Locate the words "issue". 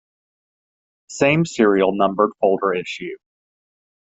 2.73-3.17